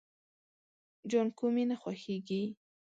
[1.09, 2.43] جانکو مې نه خوښيږي.